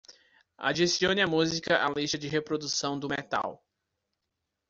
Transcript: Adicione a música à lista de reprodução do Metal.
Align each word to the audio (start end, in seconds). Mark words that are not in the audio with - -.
Adicione 0.57 1.21
a 1.21 1.27
música 1.27 1.85
à 1.85 1.87
lista 1.91 2.17
de 2.17 2.27
reprodução 2.27 2.97
do 2.97 3.07
Metal. 3.07 3.63